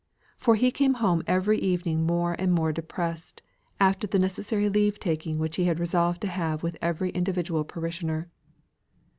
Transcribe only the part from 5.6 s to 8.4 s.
had resolved to have with every individual parishioner.